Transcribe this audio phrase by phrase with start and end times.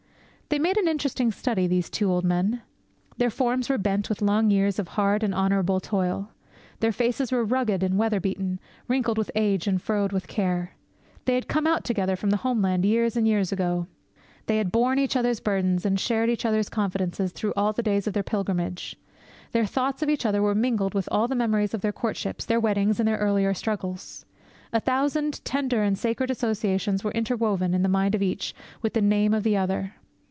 [0.53, 2.61] They made an interesting study, these two old men.
[3.17, 6.33] Their forms were bent with long years of hard and honourable toil.
[6.81, 8.59] Their faces were rugged and weatherbeaten,
[8.89, 10.75] wrinkled with age, and furrowed with care.
[11.23, 13.87] They had come out together from the Homeland years and years ago.
[14.47, 18.05] They had borne each other's burdens, and shared each other's confidences, through all the days
[18.05, 18.97] of their pilgrimage.
[19.53, 22.59] Their thoughts of each other were mingled with all the memories of their courtships, their
[22.59, 24.25] weddings, and their earlier struggles.
[24.73, 29.01] A thousand tender and sacred associations were interwoven, in the mind of each, with the
[29.01, 29.93] name of the other.